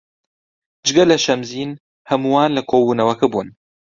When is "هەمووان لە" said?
2.09-2.61